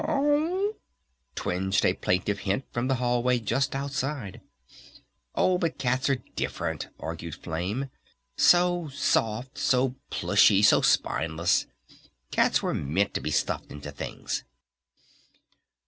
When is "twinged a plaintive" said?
1.35-2.39